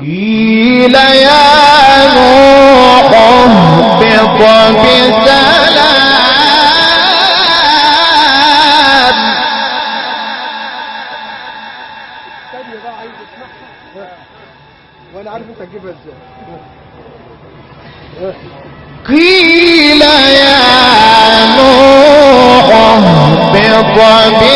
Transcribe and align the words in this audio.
قيل 0.00 0.94
يا 0.94 2.14
نوح 2.14 3.12
اهبط 3.12 4.02
بسلام. 4.72 5.76
وأنا 15.14 15.30
عارف 15.30 15.44
انت 15.50 15.60
هتجيبها 15.62 15.90
إزاي. 15.90 16.14
قيل 19.08 20.02
يا 20.02 20.56
نوح 21.56 22.68
اهبط 22.74 23.52
بسلام 23.52 24.55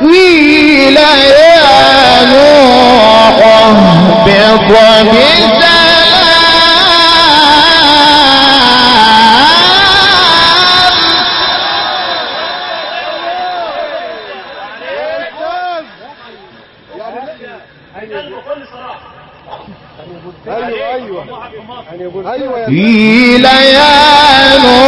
قيل 0.00 0.96
يا 0.96 2.24
نوح 2.24 3.38
اهبط 3.46 4.68
بسلام 4.68 5.08
قيل 22.66 23.44
يا 23.44 24.58
نوح 24.58 24.87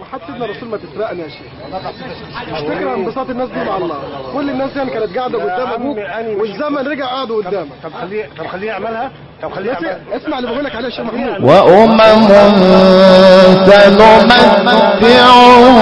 وحتى 0.00 0.22
سيدنا 0.26 0.44
الرسول 0.44 0.68
ما 0.68 0.76
تسرقنا 0.76 1.22
يا 1.24 1.28
شيخ. 1.28 1.46
فكرة 2.68 2.94
انبساط 2.94 3.30
الناس 3.30 3.48
دي 3.48 3.64
مع 3.64 3.76
الله. 3.76 3.96
كل 4.34 4.50
الناس 4.50 4.70
دي 4.70 4.90
كانت 4.90 5.18
قاعدة 5.18 5.38
قدام 5.42 5.68
أبوك 5.72 5.98
والزمن 6.40 6.88
رجع 6.88 7.06
قعدوا 7.06 7.42
قدامك 7.44 7.68
طب 7.82 7.90
خليه 8.00 8.28
طب 8.38 8.46
خليه 8.46 8.66
يعملها. 8.66 9.10
طب 9.42 9.52
خليه 9.52 10.00
اسمع 10.12 10.38
اللي 10.38 10.50
بقول 10.50 10.64
لك 10.64 10.74
عليه 10.76 10.86
يا 10.88 10.90
شيخ 10.90 11.00
محمود. 11.00 11.44
وأمم 11.44 11.98
سنمتعهم 13.66 15.79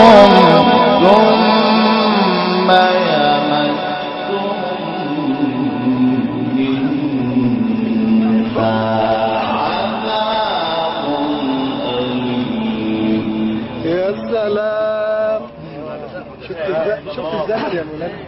شفت 16.48 17.34
الزمن 17.34 17.76
يا 17.76 17.84
مولانا 17.84 18.18